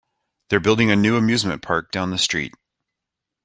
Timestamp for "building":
0.59-0.89